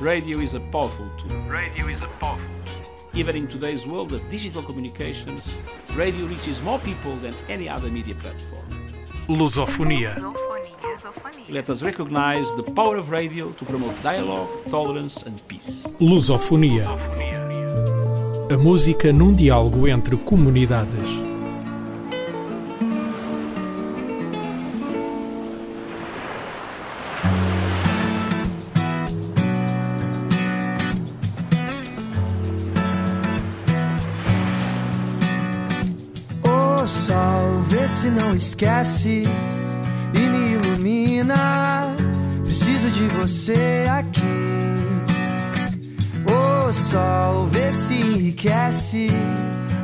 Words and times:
Radio 0.00 0.40
is 0.40 0.52
a 0.52 0.60
powerful 0.60 1.08
tool. 1.16 1.34
Radio 1.48 1.88
is 1.88 2.02
a 2.02 2.06
powerful 2.20 2.44
Even 3.14 3.34
in 3.34 3.48
today's 3.48 3.86
world 3.86 4.12
of 4.12 4.20
digital 4.28 4.62
communications, 4.62 5.54
radio 5.94 6.26
reaches 6.26 6.60
more 6.60 6.78
people 6.80 7.16
than 7.16 7.34
any 7.48 7.66
other 7.66 7.90
media 7.90 8.14
platform. 8.14 8.66
Lusofonia. 9.26 10.14
Let 11.48 11.70
us 11.70 11.82
recognize 11.82 12.52
the 12.56 12.62
power 12.74 12.98
of 12.98 13.10
radio 13.10 13.52
to 13.52 13.64
promote 13.64 13.94
dialogue, 14.02 14.50
tolerance 14.68 15.22
and 15.24 15.40
peace. 15.48 15.86
Lusofonia. 15.98 16.86
A 18.52 18.56
música 18.58 19.10
num 19.14 19.34
diálogo 19.34 19.88
entre 19.88 20.18
comunidades. 20.18 21.25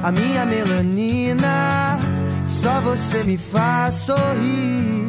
A 0.03 0.11
minha 0.11 0.45
melanina. 0.45 1.99
Só 2.47 2.81
você 2.81 3.23
me 3.23 3.37
faz 3.37 3.95
sorrir. 3.95 5.07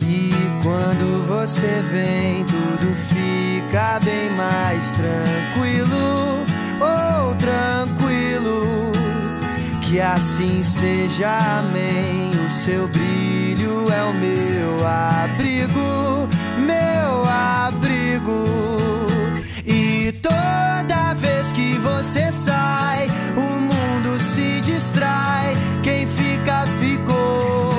E 0.00 0.30
quando 0.62 1.26
você 1.26 1.82
vem, 1.90 2.44
tudo 2.44 2.94
fica 3.08 4.00
bem 4.04 4.30
mais 4.36 4.92
tranquilo. 4.92 6.44
Oh, 6.80 7.34
tranquilo. 7.36 8.92
Que 9.82 10.00
assim 10.00 10.62
seja, 10.62 11.36
amém. 11.58 12.30
O 12.44 12.50
seu 12.50 12.88
brilho 12.88 13.86
é 13.92 14.02
o 14.04 14.14
meu 14.14 14.86
abrigo, 14.86 16.28
meu 16.58 17.28
abrigo. 17.28 18.44
E 19.64 20.12
toda 20.20 21.14
vez 21.14 21.52
que 21.52 21.78
você 21.78 22.32
sai, 22.32 23.08
o 23.36 23.71
se 24.32 24.62
distrai. 24.62 25.54
Quem 25.82 26.06
fica, 26.06 26.64
ficou. 26.80 27.70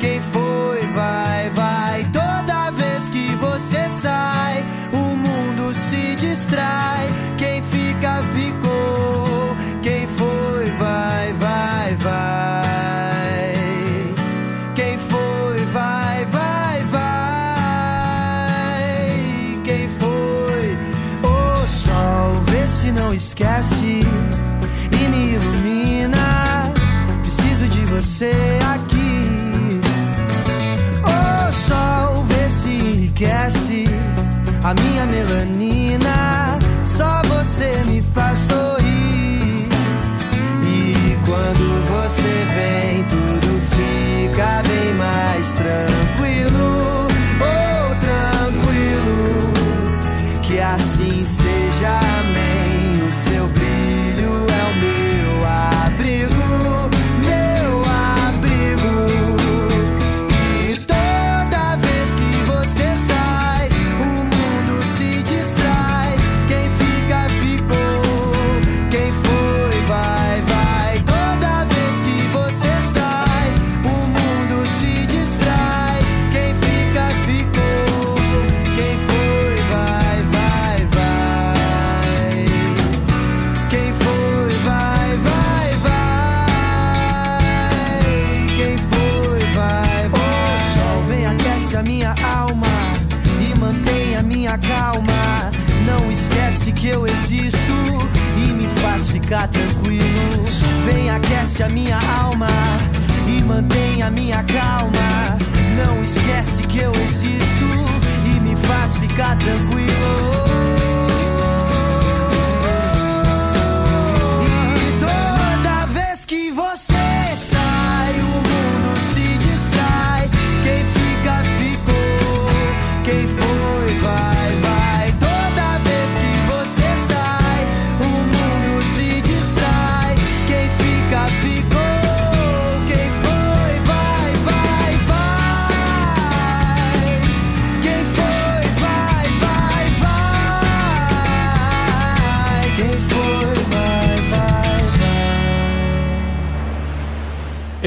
Quem 0.00 0.20
foi, 0.20 0.80
vai, 0.94 1.48
vai. 1.50 2.04
Toda 2.12 2.72
vez 2.72 3.08
que 3.08 3.28
você 3.36 3.88
sai, 3.88 4.64
o 4.92 5.16
mundo 5.16 5.72
se 5.72 6.16
distrai. 6.16 7.06
Quem 7.38 7.62
fica, 7.62 8.20
ficou. 8.34 9.54
Quem 9.80 10.08
foi, 10.08 10.70
vai, 10.72 11.32
vai, 11.34 11.94
vai. 12.06 13.52
Quem 14.74 14.98
foi, 14.98 15.64
vai, 15.66 16.24
vai, 16.24 16.82
vai. 16.96 17.12
Quem 19.64 19.88
foi? 20.00 20.76
O 21.22 21.64
sol, 21.64 22.40
vê 22.48 22.66
se 22.66 22.90
não 22.90 23.14
esquece 23.14 23.51
você 28.12 28.30
aqui. 28.74 29.80
O 31.02 31.52
sol, 31.52 32.24
vê 32.24 32.50
se 32.50 32.68
enriquece 32.68 33.86
a 34.62 34.74
minha 34.74 35.06
melanina. 35.06 36.58
Só 36.82 37.22
você 37.22 37.72
me 37.86 38.02
faz 38.02 38.38
sorrir. 38.38 38.81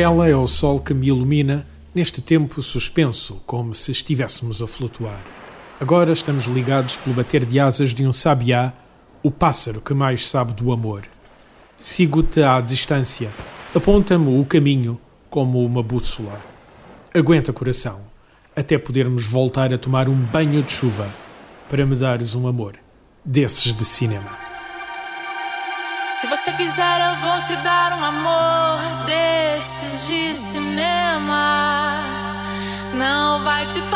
Ela 0.06 0.30
é 0.30 0.36
o 0.36 0.46
sol 0.46 0.80
que 0.80 0.94
me 0.94 1.08
ilumina 1.08 1.66
neste 1.92 2.22
tempo 2.22 2.62
suspenso, 2.62 3.42
como 3.44 3.74
se 3.74 3.92
estivéssemos 3.92 4.62
a 4.62 4.68
flutuar. 4.68 5.20
Agora 5.82 6.12
estamos 6.12 6.46
ligados 6.46 6.96
pelo 6.96 7.16
bater 7.16 7.44
de 7.44 7.60
asas 7.60 7.92
de 7.92 8.06
um 8.06 8.14
sabiá, 8.14 8.72
o 9.24 9.32
pássaro 9.32 9.82
que 9.82 9.96
mais 9.96 10.28
sabe 10.30 10.54
do 10.54 10.72
amor. 10.72 11.06
Sigo-te 11.80 12.44
à 12.44 12.62
distância, 12.62 13.32
aponta-me 13.74 14.40
o 14.40 14.46
caminho 14.46 15.02
como 15.28 15.66
uma 15.66 15.82
bússola. 15.82 16.40
Aguenta, 17.12 17.52
coração, 17.52 18.02
até 18.56 18.78
podermos 18.78 19.26
voltar 19.26 19.74
a 19.74 19.78
tomar 19.80 20.08
um 20.08 20.16
banho 20.16 20.62
de 20.62 20.72
chuva 20.72 21.10
para 21.68 21.84
me 21.84 21.96
dares 21.96 22.36
um 22.36 22.48
amor 22.48 22.76
desses 23.26 23.76
de 23.76 23.84
cinema. 23.84 24.45
Se 26.22 26.28
você 26.28 26.50
quiser, 26.54 27.10
eu 27.10 27.16
vou 27.18 27.42
te 27.42 27.54
dar 27.58 27.92
um 28.00 28.06
amor 28.06 29.06
desses 29.06 30.08
de 30.08 30.34
cinema. 30.34 31.92
Não 32.94 33.44
vai 33.44 33.66
te 33.66 33.82
faltar 33.82 33.95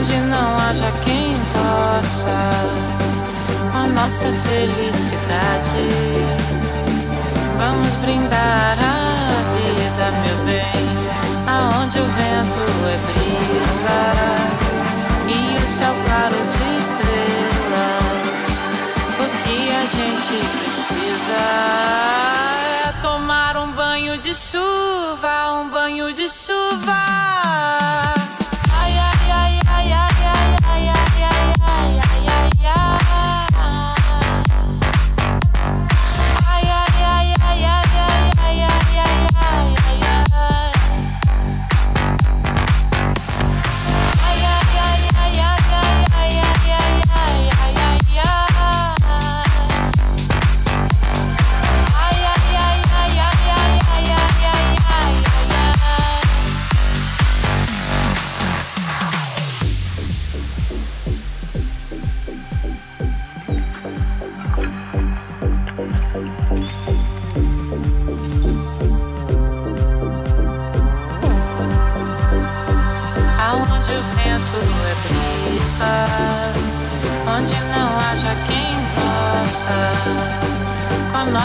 onde 0.00 0.16
não 0.28 0.58
haja 0.58 0.90
quem 1.04 1.36
possa 1.52 2.38
a 3.74 3.86
nossa 3.88 4.32
felicidade. 4.32 5.88
Vamos 7.58 7.94
brindar 7.96 8.78
a 8.78 9.42
vida, 9.54 10.10
meu 10.22 10.38
bem, 10.46 10.86
aonde 11.46 11.98
o 11.98 12.04
vento 12.04 12.64
é 12.88 12.96
brisa 13.12 14.00
e 15.28 15.56
o 15.62 15.68
céu 15.68 15.94
claro 16.06 16.36
de 16.36 16.78
estrelas. 16.78 18.50
O 19.18 19.24
que 19.44 19.58
a 19.70 19.84
gente 19.84 20.34
precisa 20.58 22.10
tomar 23.30 23.56
um 23.58 23.70
banho 23.70 24.18
de 24.18 24.34
chuva, 24.34 25.52
um 25.52 25.70
banho 25.70 26.12
de 26.12 26.28
chuva. 26.28 27.89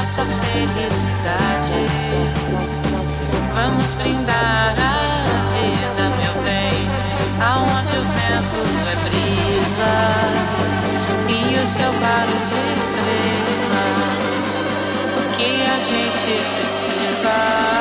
Nossa 0.05 0.23
felicidade. 0.23 1.81
Vamos 3.55 3.93
brindar 3.93 4.75
a 4.77 4.93
vida, 5.55 6.03
meu 6.19 6.35
bem, 6.43 6.77
aonde 7.41 7.93
o 7.97 8.03
vento 8.13 8.61
é 8.91 8.95
brisa 9.09 9.93
e 11.27 11.33
o 11.57 11.65
céu 11.65 11.91
claro 11.97 12.33
de 12.33 12.59
estrelas. 12.79 14.47
O 15.17 15.21
que 15.37 15.51
a 15.63 15.79
gente 15.79 16.29
precisa? 16.55 17.75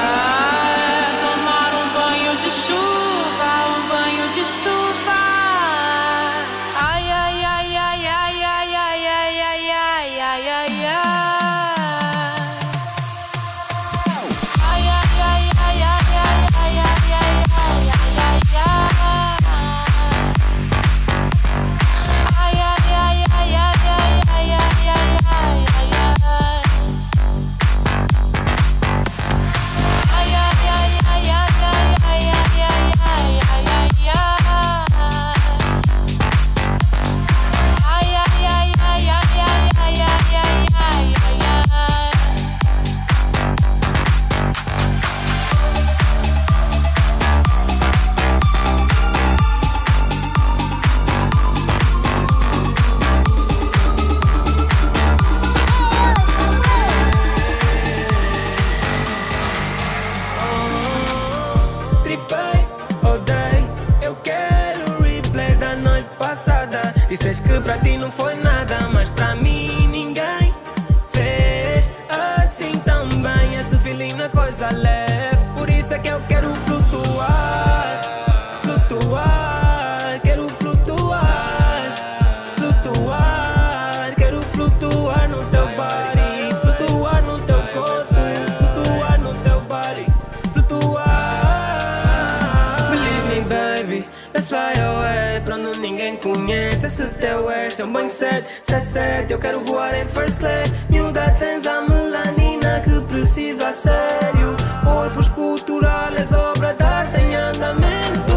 Esse 96.85 97.07
teu 97.15 97.51
é 97.51 97.69
um 97.83 97.93
bem 97.93 98.09
777 98.09 99.33
Eu 99.33 99.39
quero 99.39 99.61
voar 99.61 99.95
em 99.95 100.07
first 100.07 100.39
class. 100.39 100.71
Miúda 100.91 101.35
tens 101.39 101.67
a 101.67 101.81
melanina 101.81 102.81
que 102.81 103.01
preciso 103.03 103.65
a 103.65 103.73
sério. 103.73 104.55
Corpos 104.85 105.31
culturais, 105.31 106.33
obra 106.33 106.75
de 106.75 106.85
arte 106.85 107.21
em 107.21 107.35
andamento. 107.35 108.35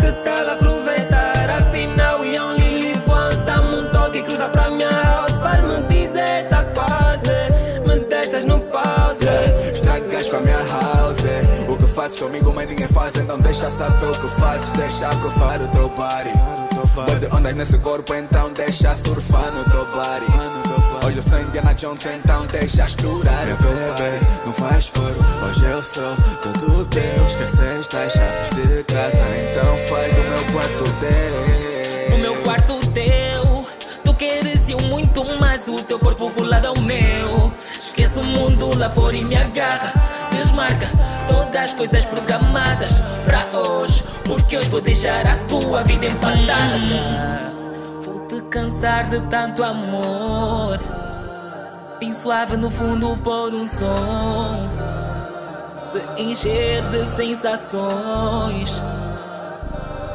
Que 0.00 0.10
tal 0.24 0.50
aproveitar? 0.50 1.48
Afinal 1.48 2.20
we 2.20 2.38
only 2.38 2.80
live 2.80 3.08
once 3.08 3.42
Dá-me 3.44 3.76
um 3.76 3.90
toque 3.92 4.18
e 4.18 4.22
cruza 4.22 4.48
pra 4.48 4.70
minha 4.70 4.90
house 4.90 5.19
fazes 12.10 12.16
comigo 12.16 12.52
mas 12.54 12.68
ninguém 12.68 12.88
faz 12.88 13.14
Então 13.16 13.38
deixa 13.38 13.70
saber 13.70 14.06
o 14.06 14.12
que 14.12 14.40
fazes 14.40 14.68
Deixa 14.72 15.08
provar 15.16 15.60
o 15.60 15.68
teu 15.68 15.88
body. 15.90 16.32
Bode 16.94 17.26
ondas 17.32 17.54
nesse 17.54 17.78
corpo, 17.78 18.14
então 18.14 18.52
deixa 18.52 18.94
surfar 18.96 19.52
no 19.52 19.62
teu 19.70 19.84
body. 19.86 21.06
Hoje 21.06 21.18
eu 21.18 21.22
sou 21.22 21.40
Indiana 21.40 21.72
Jones, 21.74 22.04
então 22.04 22.46
deixa 22.46 22.84
explorar 22.84 23.46
Meu 23.46 23.56
bebê, 23.56 24.18
não 24.44 24.52
faz 24.54 24.88
coro, 24.88 25.16
hoje 25.46 25.64
eu 25.64 25.82
sou 25.82 26.16
todo 26.42 26.84
teu 26.86 27.26
Esqueceste 27.26 27.96
as 27.96 28.12
chaves 28.12 28.50
de 28.50 28.84
casa, 28.84 29.18
então 29.18 29.76
faz 29.88 30.14
do 30.14 30.22
meu 30.22 30.52
quarto 30.52 30.84
teu. 31.00 32.10
Do 32.10 32.18
meu 32.18 32.42
quarto 32.42 32.80
teu 32.92 33.66
Tu 34.04 34.14
queres 34.14 34.68
eu 34.68 34.80
muito 34.80 35.24
mais, 35.38 35.68
o 35.68 35.76
teu 35.82 35.98
corpo 35.98 36.30
colado 36.30 36.66
ao 36.66 36.80
meu. 36.80 37.52
Esquece 37.80 38.18
o 38.18 38.24
mundo 38.24 38.76
lá 38.76 38.90
fora 38.90 39.16
e 39.16 39.24
me 39.24 39.36
agarra 39.36 39.92
Desmarca 40.32 40.88
as 41.70 41.74
coisas 41.74 42.04
programadas 42.04 43.00
para 43.24 43.46
hoje 43.56 44.02
porque 44.24 44.58
hoje 44.58 44.68
vou 44.68 44.80
deixar 44.80 45.24
a 45.26 45.36
tua 45.48 45.84
vida 45.84 46.06
empatada. 46.06 47.52
Vou 48.04 48.26
te 48.26 48.40
cansar 48.50 49.08
de 49.08 49.20
tanto 49.28 49.62
amor. 49.62 50.80
Bem 52.00 52.12
suave 52.12 52.56
no 52.56 52.70
fundo 52.70 53.16
por 53.18 53.54
um 53.54 53.66
som. 53.66 54.68
De 55.92 56.22
encher 56.22 56.82
de 56.90 57.04
sensações. 57.06 58.82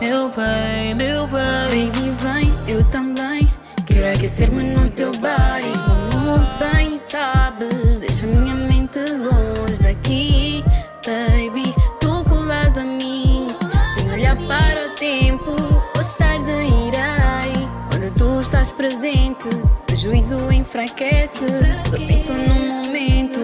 Meu 0.02 0.30
bem, 0.30 0.94
meu 0.94 1.28
bem. 1.28 1.90
Baby, 1.90 2.10
vem, 2.22 2.76
eu 2.76 2.84
também. 2.92 3.50
Quero 3.86 4.10
aquecer-me 4.10 4.64
no 4.64 4.90
teu 4.90 5.12
body. 5.12 5.72
Como 6.12 6.38
bem 6.60 6.98
sabes, 6.98 8.00
deixa 8.00 8.26
minha 8.26 8.56
mente 8.56 9.00
longe 9.00 9.80
daqui, 9.82 10.64
baby. 11.06 11.74
Tô 12.00 12.24
colado 12.26 12.80
a 12.80 12.84
mim 12.84 13.56
olhar 14.16 14.38
para 14.48 14.88
o 14.88 14.90
tempo, 14.96 15.52
hoje 15.98 16.18
tarde 16.18 16.52
irei. 16.52 17.68
Quando 17.90 18.14
tu 18.14 18.42
estás 18.42 18.72
presente, 18.72 19.50
o 19.92 19.96
juízo 19.96 20.52
enfraquece. 20.52 21.46
Só 21.90 21.98
penso 21.98 22.32
no 22.32 22.56
momento, 22.56 23.42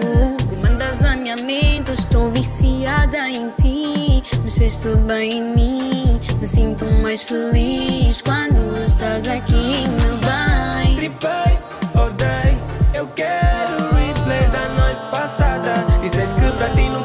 comandas 0.48 1.04
a 1.04 1.14
minha 1.14 1.36
mente. 1.36 1.92
Estou 1.92 2.30
viciada 2.30 3.28
em 3.28 3.50
ti, 3.60 4.22
mexeste 4.42 4.96
bem 5.06 5.38
em 5.38 5.42
mim. 5.54 6.20
Me 6.40 6.46
sinto 6.46 6.86
mais 6.86 7.22
feliz 7.22 8.22
quando 8.22 8.82
estás 8.82 9.28
aqui, 9.28 9.86
meu 9.88 10.16
bem. 10.16 10.96
Tripei, 10.96 11.58
odeio, 11.94 12.58
eu 12.94 13.06
quero 13.08 13.94
replay 13.94 14.48
da 14.48 14.68
noite 14.70 15.10
passada. 15.10 15.74
Dizes 16.00 16.32
que 16.32 16.52
para 16.52 16.70
ti 16.70 16.88
não 16.88 17.01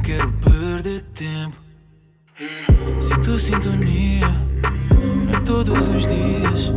quero 0.00 0.32
perder 0.32 1.00
tempo. 1.14 1.56
Sinto 3.00 3.38
sintonia, 3.38 4.28
não 5.26 5.34
é 5.34 5.40
todos 5.40 5.88
os 5.88 6.06
dias. 6.06 6.72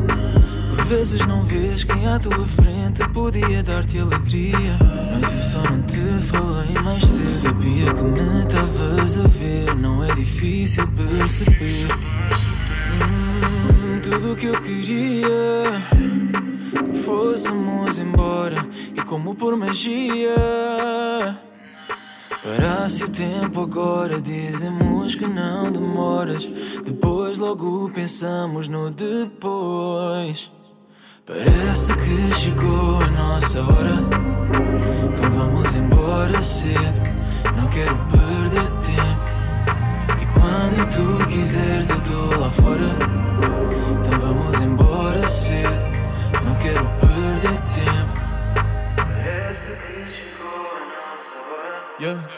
Por 0.70 0.86
vezes 0.86 1.26
não 1.26 1.44
vês 1.44 1.84
quem 1.84 2.08
à 2.08 2.20
tua 2.20 2.46
frente 2.46 3.08
podia 3.10 3.64
dar-te 3.64 4.00
alegria. 4.00 4.78
Mas 5.14 5.34
eu 5.34 5.42
só 5.42 5.64
não 5.64 5.82
te 5.84 6.00
falei 6.28 6.74
mais 6.84 7.04
cedo. 7.04 7.30
Sabia 7.30 7.94
que 7.94 8.04
me 8.04 8.40
estavas 8.42 9.18
a 9.18 9.28
ver, 9.28 9.76
não 9.76 10.04
é 10.04 10.14
difícil 10.14 10.88
perceber. 10.90 11.88
Hum, 12.94 14.00
tudo 14.02 14.34
o 14.34 14.36
que 14.36 14.46
eu 14.48 14.62
queria 14.62 15.82
que 16.86 17.00
fôssemos 17.00 17.98
embora 17.98 18.68
e 18.96 19.02
como 19.02 19.36
por 19.36 19.56
magia. 19.58 20.36
Parasse 22.48 23.04
o 23.04 23.10
tempo 23.10 23.64
agora, 23.64 24.22
dizemos 24.22 25.16
que 25.16 25.28
não 25.28 25.70
demoras. 25.70 26.50
Depois 26.86 27.38
logo 27.38 27.92
pensamos 27.94 28.70
no 28.70 28.90
depois. 28.90 30.50
Parece 31.26 31.94
que 31.94 32.34
chegou 32.36 33.02
a 33.02 33.10
nossa 33.10 33.60
hora. 33.62 33.96
Então 35.12 35.30
vamos 35.30 35.76
embora 35.76 36.40
cedo. 36.40 37.02
Não 37.54 37.68
quero 37.68 37.98
perder 38.06 38.72
tempo. 38.78 39.28
E 40.22 40.26
quando 40.40 40.88
tu 40.94 41.28
quiseres, 41.28 41.90
eu 41.90 42.02
tô 42.02 42.40
lá 42.40 42.50
fora. 42.50 42.96
Então 44.00 44.20
vamos 44.22 44.62
embora 44.62 45.28
cedo. 45.28 45.86
Não 46.46 46.56
quero 46.56 46.86
perder 47.02 47.60
tempo. 47.74 48.14
Parece 48.96 49.68
que 49.84 50.16
chegou 50.16 50.48
a 50.48 50.86
nossa 50.88 51.36
hora. 51.52 51.98
Yeah. 52.00 52.37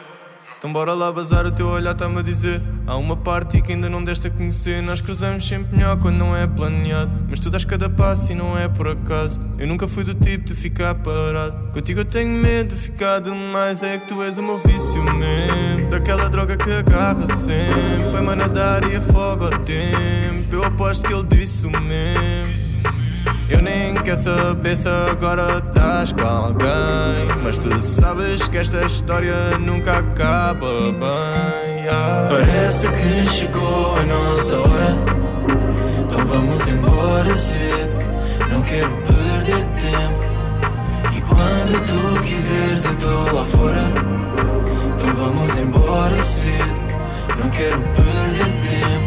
Então 0.60 0.74
bora 0.74 0.94
lá 0.94 1.10
bazar, 1.10 1.46
o 1.46 1.51
teu 1.51 1.70
olhar 1.70 1.94
está-me 1.94 2.20
a 2.20 2.22
dizer. 2.22 2.62
Há 2.86 2.98
uma 2.98 3.16
parte 3.16 3.62
que 3.62 3.72
ainda 3.72 3.89
não 3.89 4.04
deste 4.04 4.28
a 4.28 4.30
conhecer. 4.30 4.84
Nós 4.84 5.00
cruzamos 5.00 5.48
sempre 5.48 5.74
melhor 5.74 5.98
quando 5.98 6.18
não 6.18 6.36
é 6.36 6.46
planeado. 6.48 7.10
Mas 7.30 7.39
tu 7.39 7.50
dás 7.50 7.63
cada 7.63 7.89
passo 7.89 8.34
e 8.34 8.36
não 8.36 8.58
é 8.58 8.68
por 8.68 8.89
acaso. 8.89 9.39
Eu 9.58 9.66
nunca 9.68 9.88
fui 9.88 10.04
do 10.04 10.13
tipo 10.13 10.44
de 10.44 10.54
ficar 10.54 10.96
parado. 10.96 11.72
Contigo 11.72 12.01
eu 12.01 12.06
tenho 12.06 12.30
medo 12.30 12.75
de 12.75 12.82
ficar 12.82 13.20
demais. 13.20 13.82
É 13.84 14.00
que 14.00 14.10
tu 14.10 14.22
és 14.22 14.38
o 14.38 14.44
meu 14.44 14.58
vício 14.58 15.01
mesmo. 15.01 15.89
Daquela 15.89 16.30
droga 16.30 16.58
que 16.58 16.70
agarra 16.70 17.25
sempre. 17.34 18.18
É 18.18 18.36
nadar 18.36 18.84
e 18.84 18.98
afoga 18.98 19.46
o 19.46 19.60
tempo. 19.60 20.56
Eu 20.56 20.66
aposto 20.66 21.08
que 21.08 21.13
ele 21.13 21.24
disse 21.24 21.68
o 21.68 21.72
mesmo 21.72 22.59
eu 23.50 23.62
nem 23.62 23.96
quero 23.96 24.18
saber 24.18 24.77
se 24.77 24.88
agora 24.88 25.58
estás 25.58 26.13
com 26.13 26.22
alguém. 26.22 26.68
Mas 27.44 27.58
tu 27.58 27.82
sabes 27.82 28.48
que 28.48 28.58
esta 28.58 28.86
história 28.86 29.58
nunca 29.58 29.98
acaba 29.98 30.91
bem. 30.91 31.84
Yeah. 31.84 32.29
Parece 32.29 32.88
que 32.89 33.29
chegou 33.29 33.96
a 33.96 34.06
nossa 34.06 34.58
hora. 34.58 34.98
Então 36.06 36.25
vamos 36.25 36.68
embora 36.68 37.36
cedo. 37.36 37.98
Não 38.51 38.62
quero 38.62 38.91
perder 39.01 39.65
tempo. 39.79 40.29
E 41.15 41.22
quando 41.22 41.82
tu 41.82 42.22
quiseres, 42.22 42.86
eu 42.86 42.96
tô 42.96 43.36
lá 43.36 43.46
fora. 43.46 43.84
Então 44.96 45.13
vamos 45.15 45.58
embora 45.58 46.24
cedo. 46.24 46.79
Não 47.38 47.50
quero 47.50 47.79
perder 47.79 48.70
tempo. 48.70 48.99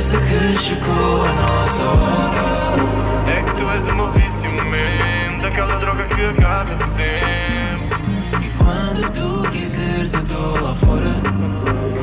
Parece 0.00 0.16
que 0.16 0.58
chegou 0.58 1.26
a 1.26 1.32
nossa 1.34 1.82
hora. 1.82 3.30
É 3.30 3.42
que 3.42 3.52
tu 3.52 3.68
és 3.68 3.86
o 3.86 3.94
meu 3.94 4.10
vício 4.12 4.50
mesmo, 4.50 5.42
daquela 5.42 5.76
droga 5.76 6.04
que 6.04 6.24
agarra 6.24 6.78
sempre. 6.78 7.98
E 8.40 8.48
quando 8.56 9.10
tu 9.12 9.50
quiseres, 9.50 10.14
eu 10.14 10.24
tô 10.24 10.58
lá 10.58 10.74
fora. 10.74 11.10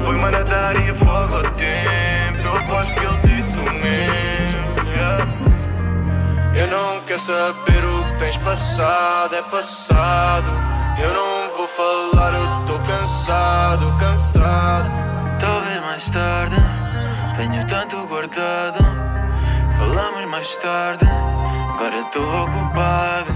Foi-me 0.06 0.24
a 0.26 0.30
nadar 0.30 0.76
e 0.76 0.92
afogo 0.92 1.38
ao 1.38 1.52
tempo. 1.54 2.38
Eu 2.46 2.58
aposto 2.58 2.94
que 2.94 3.00
ele 3.00 3.36
disse 3.36 3.58
o 3.58 3.64
mesmo. 3.64 4.90
Yeah. 4.92 5.28
Eu 6.54 6.68
não 6.68 7.02
quero 7.02 7.20
saber 7.20 7.84
o 7.84 8.04
que 8.04 8.20
tens 8.20 8.38
passado, 8.38 9.34
é 9.34 9.42
passado. 9.42 10.52
Eu 11.02 11.16
não 11.16 11.58
vou 11.58 11.68
falar, 11.68 12.32
eu 12.32 12.64
tô 12.64 12.78
cansado, 12.78 13.92
cansado. 13.98 14.88
Talvez 15.40 15.82
mais 15.82 16.08
tarde. 16.12 16.77
Tenho 17.38 17.64
tanto 17.68 18.08
guardado. 18.08 18.80
Falamos 19.78 20.26
mais 20.26 20.58
tarde. 20.58 21.06
Agora 21.76 22.00
estou 22.00 22.44
ocupado. 22.44 23.32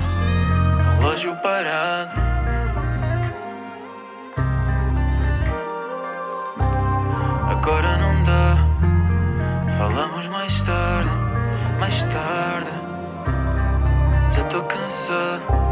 Relógio 0.98 1.36
parado. 1.36 2.10
Agora 7.48 7.98
não 7.98 8.24
dá. 8.24 8.58
Falamos 9.78 10.26
mais 10.30 10.64
tarde. 10.64 11.12
Mais 11.80 12.04
tarde. 12.06 12.72
Já 14.32 14.42
estou 14.42 14.64
cansado. 14.64 15.71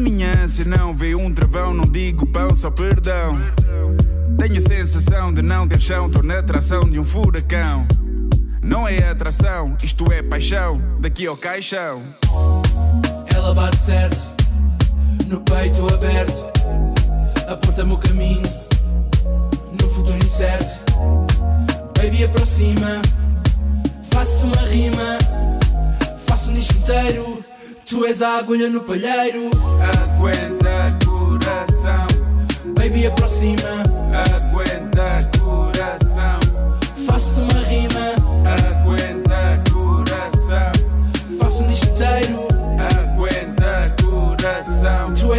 Minha 0.00 0.42
ânsia 0.42 0.64
não 0.64 0.94
vê 0.94 1.14
um 1.14 1.32
travão, 1.32 1.74
não 1.74 1.84
digo 1.84 2.26
pão, 2.26 2.54
só 2.54 2.70
perdão. 2.70 3.38
Tenho 4.38 4.56
a 4.56 4.60
sensação 4.60 5.32
de 5.32 5.42
não 5.42 5.68
ter 5.68 5.78
chão, 5.78 6.10
tô 6.10 6.22
na 6.22 6.38
atração 6.38 6.88
de 6.88 6.98
um 6.98 7.04
furacão. 7.04 7.86
Não 8.62 8.88
é 8.88 9.10
atração, 9.10 9.76
isto 9.82 10.10
é 10.10 10.22
paixão, 10.22 10.80
daqui 10.98 11.26
ao 11.26 11.36
caixão. 11.36 12.00
Ela 13.34 13.52
bate 13.52 13.82
certo, 13.82 14.26
no 15.26 15.40
peito 15.40 15.86
aberto, 15.92 16.44
aponta-me 17.46 17.92
o 17.92 17.98
caminho, 17.98 18.42
no 19.80 19.88
futuro 19.88 20.16
incerto. 20.24 20.80
Baby, 21.96 22.24
aproxima, 22.24 23.02
faço-te 24.10 24.44
uma 24.44 24.66
rima, 24.66 25.18
faço 26.26 26.50
um 26.50 26.54
disco 26.54 26.78
inteiro. 26.78 27.39
Tu 27.90 28.06
és 28.06 28.22
a 28.22 28.36
agulha 28.38 28.68
no 28.68 28.82
palheiro. 28.82 29.50
Aguenta 29.82 30.96
coração, 31.04 32.06
Baby, 32.66 33.08
aproxima, 33.08 33.82
aguenta 34.32 35.28
coração, 35.40 36.38
faço-te 37.04 37.40
uma 37.40 37.62
rima, 37.64 37.89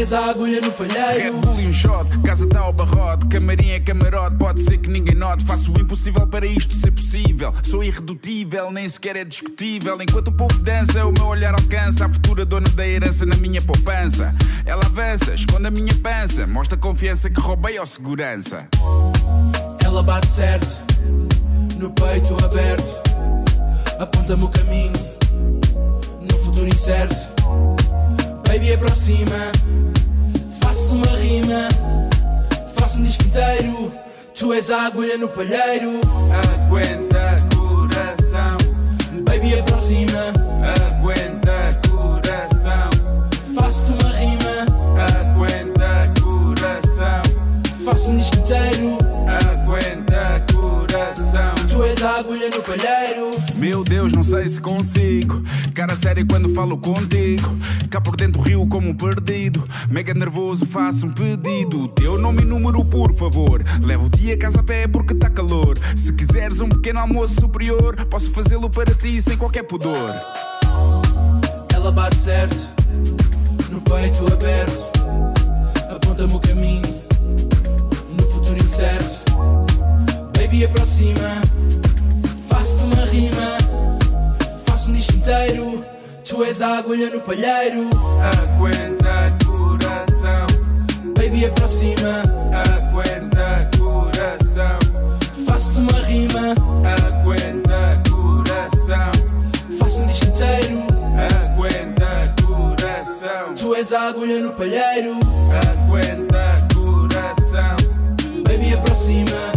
és 0.02 0.14
a 0.14 0.32
agulha 0.32 0.60
no 0.62 0.70
Red 0.70 0.74
palheiro. 0.74 1.38
Bull 1.38 1.62
e 1.62 1.68
um 1.68 1.74
shot, 1.74 2.18
casa 2.26 2.48
tá 2.48 2.62
ao 2.62 2.74
barrote, 2.74 3.28
camarim 3.28 3.70
é 3.70 3.80
camarote, 3.80 4.36
pode 4.36 4.64
ser 4.64 4.80
que 4.80 4.90
ninguém 4.90 5.14
note. 5.14 5.46
Faço 5.46 5.72
o 5.72 5.80
impossível 5.80 6.26
para 6.26 6.46
isto 6.46 6.74
ser 6.74 6.90
possível. 6.92 7.54
Sou 7.62 7.84
irredutível, 7.84 8.72
nem 8.72 8.90
sequer 8.90 9.16
é 9.16 9.24
discutível. 9.24 10.02
Enquanto 10.02 10.30
o 10.30 10.32
povo 10.32 10.58
dança, 10.60 11.06
o 11.06 11.12
meu 11.12 11.28
olhar 11.28 11.54
alcança 11.54 12.06
a 12.06 12.10
futura 12.10 12.44
dona 12.46 12.68
da 12.70 12.88
herança 12.88 13.28
na 13.28 13.36
minha 13.38 13.62
poupança. 13.62 14.34
Ela 14.66 14.82
avança, 14.86 15.36
esconde 15.36 15.68
a 15.68 15.72
minha 15.72 15.94
pança, 16.02 16.48
mostra 16.48 16.76
a 16.76 16.82
confiança 16.82 17.30
que 17.30 17.40
roubei 17.40 17.78
ao 17.78 17.86
segurança. 17.86 18.68
Ela 19.84 20.02
bate 20.02 20.32
certo, 20.32 20.78
no 21.78 21.92
peito 21.92 22.36
aberto, 22.44 22.96
aponta-me 24.00 24.46
o 24.46 24.50
caminho, 24.50 24.94
no 26.22 26.38
futuro 26.40 26.68
incerto. 26.68 27.16
Baby, 28.48 28.74
aproxima, 28.74 29.52
faço-te 30.92 30.94
uma 30.94 31.18
rima, 31.18 31.68
faço 32.76 33.00
um 33.00 33.04
disco 33.04 33.24
inteiro. 33.24 33.94
Tu 34.38 34.54
és 34.54 34.70
a 34.70 34.88
agulha 34.88 35.18
no 35.18 35.28
palheiro. 35.30 36.02
Aguenta 36.56 37.36
coração, 37.56 38.58
Baby, 39.24 39.60
aproxima, 39.60 40.34
aguenta 40.90 41.80
coração, 41.90 42.90
faço-te 43.56 44.04
uma 44.04 44.14
rima, 44.14 44.66
aguenta 45.20 46.12
coração, 46.22 47.22
faço 47.86 48.12
um 48.12 48.18
disco 48.18 48.38
inteiro. 48.38 48.98
aguenta 49.28 50.46
coração. 50.54 51.56
Tu 51.70 51.84
és 51.84 52.04
a 52.04 52.20
agulha 52.20 52.50
no 52.50 52.62
palheiro. 52.62 53.32
Meu 53.82 53.86
Deus, 53.86 54.14
não 54.14 54.24
sei 54.24 54.48
se 54.48 54.62
consigo. 54.62 55.42
Cara 55.74 55.96
séria 55.96 56.24
quando 56.24 56.54
falo 56.54 56.78
contigo. 56.78 57.58
Cá 57.90 58.00
por 58.00 58.16
dentro 58.16 58.40
rio 58.40 58.68
como 58.68 58.90
um 58.90 58.94
perdido. 58.94 59.68
Mega 59.90 60.14
nervoso, 60.14 60.68
faço 60.68 61.08
um 61.08 61.10
pedido. 61.10 61.88
Teu 61.88 62.20
nome 62.20 62.44
e 62.44 62.46
número, 62.46 62.86
por 62.86 63.12
favor. 63.12 63.64
Levo-te 63.82 64.34
a 64.34 64.38
casa 64.38 64.60
a 64.60 64.64
pé 64.64 64.88
porque 64.88 65.16
tá 65.16 65.32
calor. 65.32 65.80
Se 65.96 66.14
quiseres 66.14 66.62
um 66.62 66.70
pequeno 66.70 67.00
almoço 67.00 67.42
superior, 67.42 67.96
posso 68.06 68.30
fazê-lo 68.30 68.70
para 68.70 68.94
ti 68.94 69.20
sem 69.20 69.36
qualquer 69.36 69.64
pudor. 69.64 70.14
Ela 71.74 71.92
bate 71.92 72.20
certo, 72.20 72.68
no 73.72 73.82
peito 73.82 74.32
aberto, 74.32 74.86
aponta-me 75.90 76.36
o 76.36 76.40
caminho, 76.40 76.84
no 78.16 78.28
futuro 78.28 78.64
incerto. 78.64 79.22
Baby, 80.38 80.66
aproxima, 80.66 81.42
faço-te 82.48 82.86
uma 82.86 83.06
rima, 83.06 83.58
faço 83.58 83.61
inteiro. 85.22 85.86
Tu 86.24 86.44
és 86.44 86.62
a 86.62 86.80
agulha 86.80 87.10
no 87.12 87.22
palheiro. 87.22 87.90
Aguenta 88.42 89.32
coração, 89.46 90.48
Baby, 91.16 91.46
aproxima, 91.46 92.24
aguenta 92.52 93.70
coração, 93.78 94.80
faço-te 95.46 95.80
uma 95.80 96.02
rima, 96.02 96.56
aguenta 97.08 98.02
coração, 98.10 99.12
faço 99.80 100.02
um 100.02 100.06
disco 100.08 100.26
inteiro. 100.28 100.84
aguenta 101.46 102.34
coração, 102.48 103.54
Tu 103.56 103.76
és 103.76 103.94
a 103.94 104.08
agulha 104.08 104.40
no 104.40 104.52
palheiro. 104.54 105.20
aguenta 105.68 106.68
coração, 106.74 107.76
Baby, 108.44 108.74
aproxima, 108.74 109.51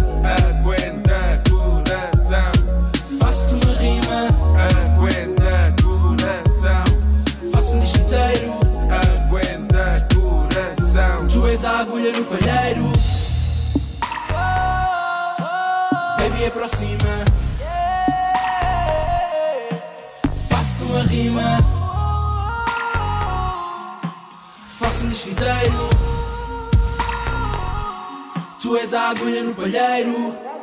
és 12.05 12.11
a 12.11 12.13
agulha 12.13 12.13
no 12.13 12.25
palheiro. 12.27 12.93
Baby, 16.19 16.45
aproxima. 16.47 17.25
Faço-te 20.49 20.85
uma 20.85 21.03
rima. 21.03 21.59
Faço 24.79 25.07
disco 25.07 25.31
inteiro. 25.31 25.89
Tu 28.61 28.77
és 28.77 28.93
a 28.93 29.11
agulha 29.11 29.43
no 29.43 29.55
palheiro. 29.55 30.54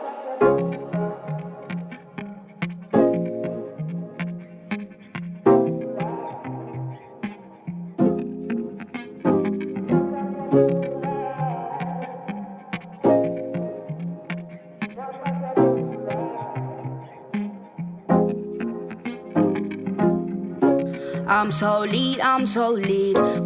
I'm 21.41 21.51
so 21.51 21.83
I'm 21.83 22.45
so. 22.45 22.77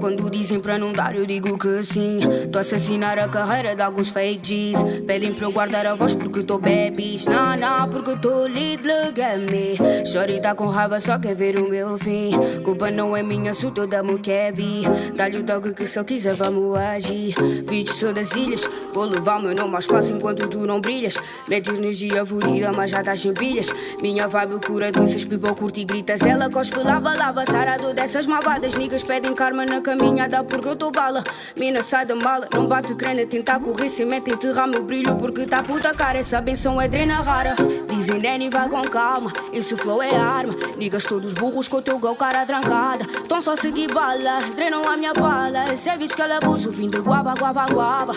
Quando 0.02 0.30
dizem 0.30 0.60
para 0.60 0.78
não 0.78 0.92
dar, 0.92 1.16
eu 1.16 1.26
digo 1.26 1.58
que 1.58 1.82
sim. 1.86 2.20
Tô 2.52 2.58
a 2.58 2.62
assassinar 2.62 3.18
a 3.18 3.30
carreira 3.30 3.74
de 3.74 3.82
alguns 3.82 4.10
fake 4.10 4.42
G's. 4.42 4.84
Pedem 5.08 5.32
para 5.32 5.46
eu 5.46 5.52
guardar 5.54 5.88
a 5.88 5.96
voz 5.96 6.14
porque 6.14 6.44
tô 6.44 6.58
babies. 6.58 7.26
Nah, 7.26 7.56
nah, 7.56 7.88
porque 7.88 8.18
tô 8.18 8.48
lead, 8.48 8.86
look 8.86 9.22
at 9.22 9.40
me. 9.40 9.78
Shorty 10.06 10.42
tá 10.42 10.54
com 10.54 10.68
raiva, 10.68 11.00
só 11.00 11.18
quer 11.18 11.36
ver 11.36 11.56
o 11.56 11.70
meu 11.70 11.98
fim. 11.98 12.32
Culpa 12.66 12.92
não 12.92 13.16
é 13.16 13.24
minha, 13.24 13.54
sou 13.54 13.72
toda 13.72 14.04
mo 14.04 14.20
Kevin. 14.20 14.84
Dá-lhe 15.16 15.38
o 15.38 15.44
toque 15.44 15.74
que 15.74 15.88
se 15.88 15.98
ele 15.98 16.06
quiser, 16.06 16.36
vamos 16.36 16.78
agir. 16.78 17.34
Bitch, 17.66 17.92
sou 17.94 18.14
das 18.14 18.34
ilhas. 18.34 18.70
Vou 18.94 19.06
levar 19.06 19.42
meu 19.42 19.56
nome 19.56 19.72
mais 19.72 19.86
fácil 19.86 20.18
enquanto 20.18 20.48
tu 20.48 20.66
não 20.66 20.82
brilhas. 20.82 21.16
Mete 21.48 21.70
energia 21.74 22.26
fodida, 22.26 22.72
mas 22.74 22.92
já 22.92 23.00
estás 23.00 23.22
sem 23.22 23.34
pilhas. 23.34 23.68
Minha 24.02 24.28
vibe 24.28 24.60
cura 24.66 24.92
doenças, 24.92 25.24
pipa 25.24 25.54
curte 25.54 25.82
e 25.82 25.86
gritas. 25.86 26.22
Ela 26.22 26.50
cospe, 26.50 26.80
lava, 26.80 27.14
lava, 27.18 27.46
sarado 27.46 27.85
dessas 27.94 28.26
malvadas. 28.26 28.76
Niggas 28.76 29.04
pedem 29.04 29.34
karma 29.34 29.66
na 29.66 29.82
caminhada 29.82 30.44
porque 30.44 30.68
eu 30.68 30.76
tô 30.76 30.92
bala. 30.92 31.24
Mina 31.56 31.84
sai 31.84 32.06
da 32.06 32.16
mala, 32.16 32.48
não 32.54 32.68
bate 32.68 32.94
crânio, 32.96 33.28
tentar 33.28 33.60
correr 33.60 33.90
sem 33.90 34.06
meta, 34.06 34.34
enterrar 34.34 34.68
meu 34.68 34.84
brilho 34.84 35.16
porque 35.16 35.46
tá 35.46 35.62
puta 35.62 35.94
cara. 35.94 36.20
Essa 36.20 36.40
benção 36.40 36.82
é 36.82 36.88
drena 36.88 37.22
rara. 37.22 37.56
Dizem 37.90 38.20
Danny, 38.20 38.50
vai 38.50 38.70
com 38.70 38.82
calma. 38.84 39.32
Esse 39.52 39.76
flow 39.76 40.02
é 40.02 40.16
arma. 40.16 40.56
Niggas 40.78 41.04
todos 41.04 41.34
burros 41.34 41.68
com 41.68 41.78
o 41.78 41.82
teu 41.82 42.00
gol, 42.00 42.16
cara 42.16 42.46
trancada. 42.46 43.06
Tão 43.28 43.42
só 43.42 43.56
seguir 43.56 43.92
bala, 43.94 44.40
drenam 44.56 44.82
a 44.84 44.98
minha 44.98 45.14
bala. 45.14 45.66
Esse 45.74 45.90
é 45.90 45.98
vídeo 45.98 46.16
que 46.16 46.22
ela 46.22 46.38
abuso, 46.38 46.72
fim 46.72 46.90
de 46.90 47.00
guava, 47.00 47.34
guava, 47.34 47.66
guava. 47.72 48.14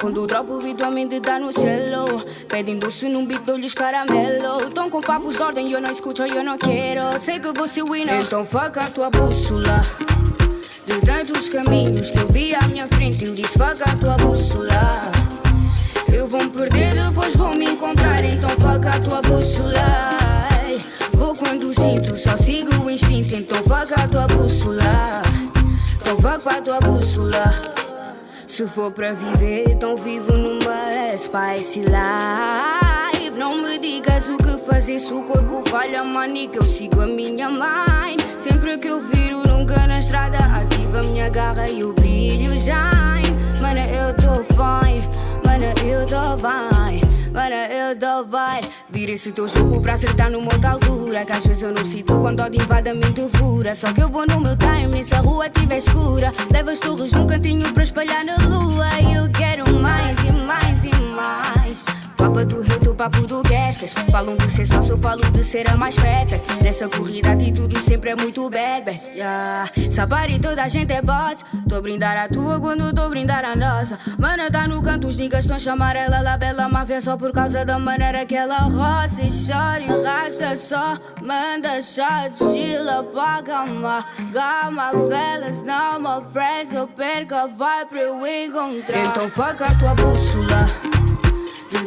Quando 0.00 0.26
dropo 0.26 0.54
o 0.54 0.60
vídeo, 0.60 0.86
a 0.86 0.90
mente 0.90 1.20
dá 1.20 1.38
no 1.38 1.52
celo. 1.52 2.04
Pedem 2.48 2.78
doce 2.78 3.08
num 3.08 3.26
beat, 3.26 3.42
dou-lhes 3.42 3.74
caramelo. 3.74 4.70
Tão 4.74 4.88
com 4.88 5.00
papos 5.00 5.36
de 5.36 5.42
ordem, 5.42 5.70
eu 5.70 5.80
não 5.80 5.90
escuto, 5.90 6.22
eu 6.22 6.42
não 6.42 6.56
quero. 6.56 7.18
Sei 7.18 7.38
que 7.38 7.52
você 7.52 7.82
winner, 7.82 8.22
então 8.22 8.44
fuck 8.44 8.78
a 9.10 9.18
bússola. 9.18 9.86
Caminhos 11.50 12.12
que 12.12 12.18
eu 12.20 12.28
vi 12.28 12.54
à 12.54 12.60
minha 12.68 12.86
frente, 12.86 13.24
eu 13.24 13.34
disse 13.34 13.58
fuck 13.58 13.82
a 13.82 13.96
tua 13.96 14.14
bússola. 14.16 15.10
Eu 16.12 16.28
vou 16.28 16.40
me 16.40 16.48
perder, 16.48 16.94
depois 16.94 17.34
vou 17.34 17.54
me 17.54 17.64
encontrar, 17.64 18.24
então 18.24 18.48
fuck 18.50 18.86
a 18.86 19.00
tua 19.00 19.20
bússola. 19.22 20.16
Vou 21.12 21.34
quando 21.34 21.74
sinto, 21.74 22.16
só 22.16 22.36
sigo 22.36 22.84
o 22.84 22.90
instinto, 22.90 23.34
então 23.34 23.58
fuck 23.64 23.92
a 24.00 24.06
tua 24.06 24.26
bússola. 24.28 25.22
Então 26.00 26.16
fuck 26.18 26.48
a 26.48 26.62
tua 26.62 26.78
bússola. 26.78 27.74
Se 28.46 28.66
for 28.66 28.92
pra 28.92 29.12
viver, 29.12 29.70
então 29.70 29.96
vivo 29.96 30.32
numa 30.32 31.16
spice 31.16 31.80
life. 31.80 33.30
Não 33.36 33.60
me 33.60 33.78
digas 33.78 34.28
o 34.28 34.36
que 34.36 34.56
fazer 34.70 35.00
se 35.00 35.12
o 35.12 35.22
corpo 35.22 35.68
falha, 35.68 36.04
mani, 36.04 36.48
que 36.48 36.58
eu 36.58 36.66
sigo 36.66 37.00
a 37.00 37.06
minha 37.06 37.50
mãe. 37.50 38.16
Sempre 38.42 38.78
que 38.78 38.88
eu 38.88 39.02
viro, 39.02 39.46
nunca 39.46 39.86
na 39.86 39.98
estrada. 39.98 40.38
Ativa 40.38 41.02
minha 41.02 41.28
garra 41.28 41.68
e 41.68 41.84
o 41.84 41.92
brilho 41.92 42.56
shine. 42.56 43.36
Mana, 43.60 43.86
eu 43.86 44.14
tô 44.14 44.42
fine. 44.42 45.06
Mana, 45.44 45.74
eu 45.84 46.06
tô 46.06 46.38
fine. 46.38 47.02
Mana, 47.30 47.66
eu 47.66 47.94
tô 47.98 48.24
fine. 48.24 48.72
Vira 48.88 49.12
esse 49.12 49.30
teu 49.32 49.46
jogo 49.46 49.82
pra 49.82 49.92
acertar 49.92 50.30
numa 50.30 50.50
outra 50.54 50.70
altura. 50.70 51.22
Que 51.26 51.32
às 51.32 51.44
vezes 51.44 51.62
eu 51.62 51.72
não 51.72 51.84
sinto 51.84 52.18
quando 52.18 52.40
ódio 52.40 52.62
invade 52.62 52.88
a 52.88 52.94
mente 52.94 53.28
fura. 53.36 53.74
Só 53.74 53.92
que 53.92 54.02
eu 54.02 54.08
vou 54.08 54.24
no 54.26 54.40
meu 54.40 54.56
time, 54.56 55.04
se 55.04 55.14
a 55.14 55.20
rua 55.20 55.50
tiver 55.50 55.76
escura. 55.76 56.32
Levo 56.50 56.70
as 56.70 56.80
torres 56.80 57.12
num 57.12 57.26
cantinho 57.26 57.70
pra 57.74 57.82
espalhar 57.82 58.24
na 58.24 58.36
lua. 58.48 58.88
E 59.02 59.14
eu 59.16 59.30
quero 59.30 59.68
mais 59.78 60.18
e 60.24 60.32
mais 60.32 60.82
e 60.82 60.96
mais. 61.14 61.99
Papa 62.20 62.44
do 62.44 62.60
rei, 62.60 62.78
do 62.80 62.94
papo 62.94 63.26
do 63.26 63.42
Gascas. 63.42 63.94
Falam 64.12 64.36
de 64.36 64.50
ser 64.50 64.66
só, 64.66 64.82
eu 64.82 64.98
falo 64.98 65.22
de 65.32 65.42
ser 65.42 65.70
a 65.70 65.74
mais 65.74 65.96
feta. 65.96 66.38
Nessa 66.62 66.86
corrida, 66.86 67.32
atitude 67.32 67.78
sempre 67.78 68.10
é 68.10 68.14
muito 68.14 68.48
bad. 68.50 68.90
Yeah. 69.14 69.70
Sapari, 69.90 70.38
toda 70.38 70.62
a 70.62 70.68
gente 70.68 70.92
é 70.92 71.00
boss. 71.00 71.42
Tô 71.66 71.80
brindar 71.80 72.18
a 72.18 72.28
tua 72.28 72.60
quando 72.60 72.94
tô 72.94 73.08
brindar 73.08 73.42
a 73.42 73.56
nossa. 73.56 73.98
Mana 74.18 74.50
tá 74.50 74.68
no 74.68 74.82
canto, 74.82 75.06
os 75.06 75.16
niggas 75.16 75.46
estão 75.46 75.58
chamar 75.58 75.96
ela 75.96 76.20
lá 76.20 76.36
bela 76.36 76.68
máfia 76.68 77.00
só 77.00 77.16
por 77.16 77.32
causa 77.32 77.64
da 77.64 77.78
maneira 77.78 78.26
que 78.26 78.34
ela 78.34 78.58
roça 78.58 79.22
e 79.22 79.30
chora 79.30 80.02
rasta 80.02 80.54
só. 80.56 80.98
Manda 81.22 81.80
shot, 81.80 82.36
chila, 82.36 83.02
paga 83.14 83.62
uma 83.62 84.04
gama, 84.30 84.92
velas, 85.08 85.62
não, 85.62 85.98
my 85.98 86.22
friends. 86.30 86.74
Eu 86.74 86.86
perco 86.86 87.34
pra 87.88 87.98
eu 87.98 88.26
encontrar. 88.26 89.06
Então 89.06 89.30
foca 89.30 89.64
a 89.64 89.74
tua 89.78 89.94
bússola. 89.94 91.09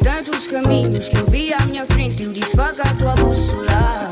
Tantos 0.04 0.46
caminhos 0.46 1.08
que 1.08 1.16
eu 1.16 1.26
vi 1.28 1.54
à 1.54 1.64
minha 1.64 1.86
frente, 1.86 2.22
eu 2.22 2.30
disse: 2.30 2.54
Faca 2.54 2.82
a 2.82 2.94
tua 2.94 3.14
bússola. 3.14 4.10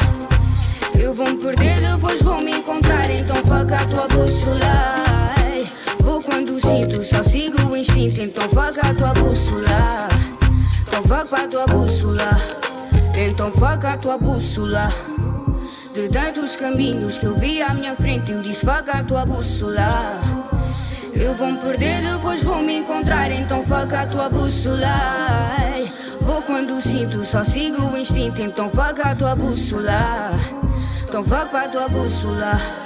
Eu 0.98 1.12
vou 1.12 1.28
me 1.28 1.36
perder, 1.36 1.82
depois 1.82 2.22
vou 2.22 2.40
me 2.40 2.50
encontrar, 2.50 3.10
então 3.10 3.36
faca 3.36 3.76
a 3.76 3.86
tua 3.86 4.08
bússola. 4.08 5.02
Vou 6.00 6.22
quando 6.22 6.58
sinto, 6.58 7.04
só 7.04 7.22
sigo 7.22 7.70
o 7.70 7.76
instinto, 7.76 8.22
então 8.22 8.48
faca 8.48 8.88
a 8.88 8.94
tua 8.94 9.12
bússola. 9.12 10.08
Então 10.88 11.02
faca 11.02 11.44
a 11.44 11.48
tua 11.48 11.66
bússola. 11.66 12.40
Então 13.14 13.52
faca 13.52 13.90
a 13.90 13.98
tua 13.98 14.16
bússola. 14.16 14.90
De 15.92 16.08
tantos 16.08 16.56
caminhos 16.56 17.18
que 17.18 17.26
eu 17.26 17.38
vi 17.38 17.60
à 17.60 17.74
minha 17.74 17.94
frente, 17.94 18.32
eu 18.32 18.40
disse: 18.40 18.64
Faca 18.64 18.92
a 18.92 19.04
tua 19.04 19.26
bússola. 19.26 20.18
Eu 21.14 21.34
vou 21.34 21.52
me 21.52 21.58
perder, 21.58 22.02
depois 22.02 22.42
vou 22.42 22.62
me 22.62 22.78
encontrar, 22.78 23.30
então 23.30 23.64
faca 23.64 24.02
a 24.02 24.06
tua 24.06 24.28
bússola. 24.28 25.56
Vou 26.20 26.40
quando 26.42 26.80
sinto, 26.80 27.24
só 27.24 27.44
sigo 27.44 27.82
o 27.82 27.96
instinto, 27.96 28.40
então 28.40 28.68
faca 28.68 29.10
a 29.10 29.14
tua 29.14 29.36
bússola. 29.36 30.32
Então 31.06 31.22
faca 31.22 31.64
a 31.64 31.68
tua 31.68 31.88
bússola. 31.88 32.81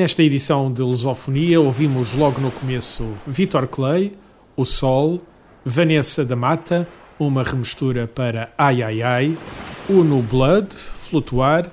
Nesta 0.00 0.22
edição 0.22 0.72
de 0.72 0.80
Lusofonia, 0.80 1.60
ouvimos 1.60 2.14
logo 2.14 2.40
no 2.40 2.50
começo 2.50 3.06
Vitor 3.26 3.68
Clay, 3.68 4.14
O 4.56 4.64
Sol, 4.64 5.20
Vanessa 5.62 6.24
da 6.24 6.34
Mata, 6.34 6.88
uma 7.18 7.42
remistura 7.42 8.06
para 8.06 8.50
Ai 8.56 8.82
Ai 8.82 9.02
Ai, 9.02 9.36
Uno 9.90 10.22
Blood, 10.22 10.74
Flutuar, 10.74 11.70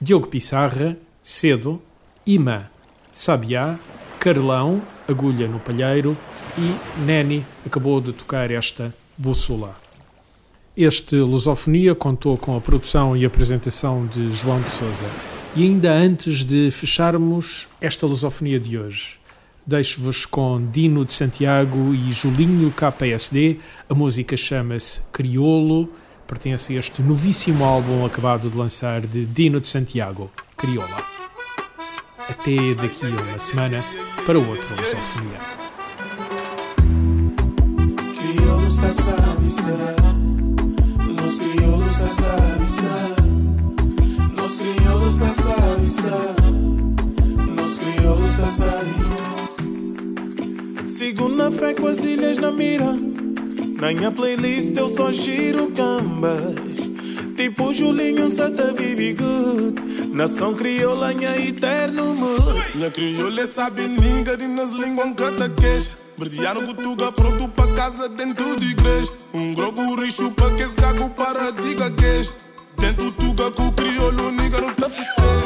Diogo 0.00 0.28
Pissarra, 0.28 0.96
Cedo, 1.20 1.82
Ima, 2.24 2.70
Sabiá, 3.12 3.76
Carlão, 4.20 4.80
Agulha 5.08 5.48
no 5.48 5.58
Palheiro 5.58 6.16
e 6.56 7.04
Neni 7.04 7.44
acabou 7.66 8.00
de 8.00 8.12
tocar 8.12 8.52
esta 8.52 8.94
Bússola. 9.18 9.74
Este 10.76 11.16
Lusofonia 11.16 11.92
contou 11.92 12.38
com 12.38 12.56
a 12.56 12.60
produção 12.60 13.16
e 13.16 13.24
apresentação 13.24 14.06
de 14.06 14.32
João 14.32 14.60
de 14.60 14.70
Souza. 14.70 15.43
E 15.56 15.62
ainda 15.62 15.92
antes 15.92 16.42
de 16.42 16.72
fecharmos 16.72 17.68
esta 17.80 18.06
lusofonia 18.06 18.58
de 18.58 18.76
hoje, 18.76 19.20
deixo-vos 19.64 20.26
com 20.26 20.60
Dino 20.68 21.04
de 21.04 21.12
Santiago 21.12 21.94
e 21.94 22.12
Julinho 22.12 22.72
KPSD. 22.72 23.60
A 23.88 23.94
música 23.94 24.36
chama-se 24.36 25.00
Criolo, 25.12 25.88
pertence 26.26 26.74
a 26.74 26.80
este 26.80 27.00
novíssimo 27.02 27.64
álbum 27.64 28.04
acabado 28.04 28.50
de 28.50 28.58
lançar 28.58 29.02
de 29.02 29.24
Dino 29.24 29.60
de 29.60 29.68
Santiago, 29.68 30.28
Crioula. 30.56 30.96
Até 32.28 32.74
daqui 32.74 33.06
a 33.06 33.22
uma 33.22 33.38
semana 33.38 33.84
para 34.26 34.36
outra 34.36 34.74
lusofonia. 34.74 35.38
Crioulos 38.16 38.76
da 38.78 38.90
Savista, 38.90 39.94
los 41.22 41.38
crioulos 41.38 41.98
da 41.98 42.08
Savista, 42.08 43.13
crioulos 45.04 45.18
da 45.18 45.30
Savista, 45.32 46.34
los 47.56 47.78
crioulos 47.78 48.36
da 48.36 48.46
Savista. 48.46 49.64
Sigo 50.86 51.28
na 51.28 51.50
fé 51.50 51.74
com 51.74 51.88
as 51.88 51.98
ilhas 51.98 52.38
na 52.38 52.50
mira, 52.50 52.96
na 53.80 53.92
minha 53.92 54.10
playlist 54.10 54.74
eu 54.76 54.88
só 54.88 55.12
giro 55.12 55.70
cambas. 55.72 56.54
Tipo 57.36 57.74
Julinho 57.74 58.30
Santa 58.30 58.72
Vivi 58.72 59.12
Good. 59.12 60.08
Nação 60.12 60.54
crioula, 60.54 61.12
minha 61.12 61.36
eterno 61.36 62.14
mood. 62.14 62.42
Minha 62.74 62.90
crioula 62.90 63.46
sabe 63.46 63.86
ninga 63.88 64.36
de 64.36 64.46
nas 64.46 64.70
línguas 64.70 65.12
canta 65.16 65.50
queixa 65.50 65.90
Verdearam 66.16 66.64
Gutuga 66.64 67.10
pronto 67.10 67.48
pra 67.48 67.66
casa 67.74 68.08
dentro 68.08 68.56
de 68.56 68.70
igreja. 68.70 69.10
Um 69.34 69.52
grogo 69.52 69.96
rixo 69.96 70.30
pra 70.30 70.48
que 70.50 70.62
esse 70.62 70.76
cago 70.76 71.10
para 71.10 71.50
diga 71.50 71.90
queixa 71.90 72.32
Dentro 72.78 73.10
tuga 73.12 73.23
com 73.36 73.66
o 73.66 73.72
crioulo, 73.72 74.30
niga 74.30 74.60
não 74.60 74.72
tá 74.74 74.88
festejo 74.88 75.43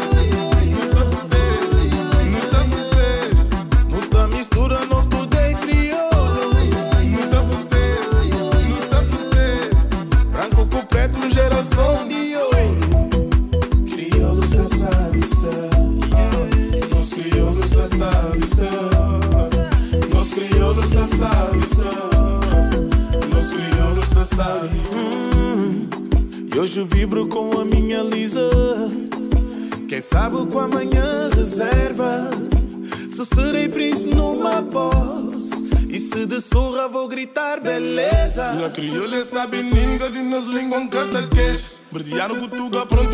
Verdearam 42.28 42.40
Gutuga 42.40 42.84
pronto 42.84 43.07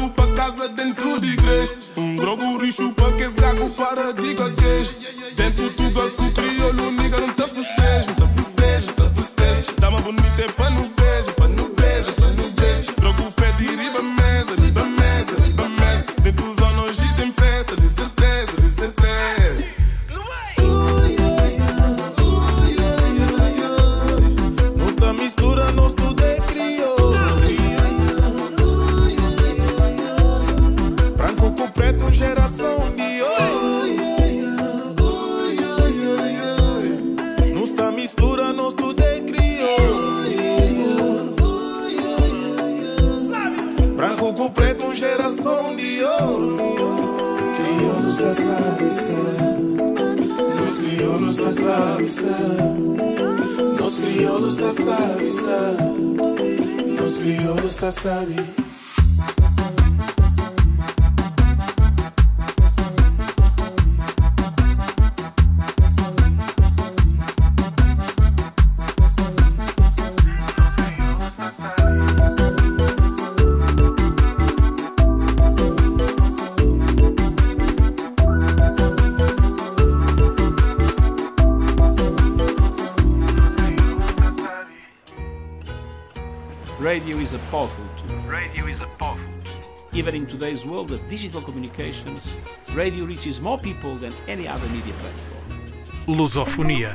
is 87.34 87.40
a 87.40 87.50
powerful 87.50 87.84
tool. 87.96 88.16
Radio 88.28 88.66
is 88.66 88.80
a 88.80 88.86
powerful 88.98 89.32
tool. 89.42 89.52
Even 89.92 90.14
in 90.14 90.26
today's 90.26 90.64
world 90.64 90.90
of 90.92 91.00
digital 91.08 91.42
communications, 91.42 92.32
radio 92.74 93.04
reaches 93.04 93.40
more 93.40 93.58
people 93.58 93.96
than 93.96 94.12
any 94.28 94.46
other 94.46 94.68
media 94.68 94.94
platform. 94.94 96.16
Lusofonia. 96.16 96.94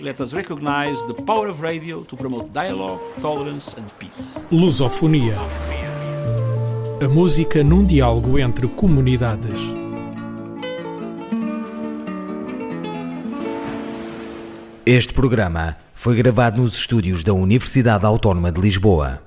Let 0.00 0.20
us 0.20 0.32
recognize 0.32 1.02
the 1.06 1.14
power 1.14 1.48
of 1.48 1.60
radio 1.60 2.02
to 2.04 2.16
promote 2.16 2.52
dialogue, 2.52 3.00
tolerance 3.20 3.74
and 3.76 3.92
peace. 3.98 4.38
Lusofonia. 4.50 5.38
A 7.00 7.08
música 7.08 7.62
num 7.62 7.84
diálogo 7.84 8.38
entre 8.38 8.66
comunidades. 8.66 9.60
Este 14.84 15.12
programa 15.12 15.76
foi 16.06 16.14
gravado 16.14 16.62
nos 16.62 16.76
estúdios 16.76 17.24
da 17.24 17.34
Universidade 17.34 18.06
Autónoma 18.06 18.52
de 18.52 18.60
Lisboa. 18.60 19.25